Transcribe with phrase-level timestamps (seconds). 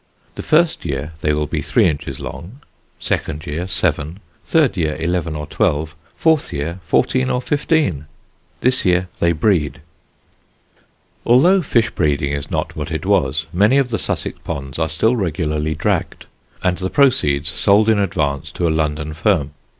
[0.33, 2.61] The first year they will be three inches long;
[2.97, 8.07] second year, seven; third year, eleven or twelve; fourth year, fourteen or fifteen.
[8.61, 9.83] This year they breed." [Sidenote:
[11.25, 14.39] THOMAS MARCHANT'S HEADACHES] Although fish breeding is not what it was, many of the Sussex
[14.43, 16.25] ponds are still regularly dragged,
[16.63, 19.51] and the proceeds sold in advance to a London firm.